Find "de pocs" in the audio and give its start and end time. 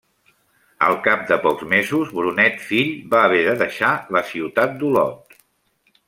1.31-1.65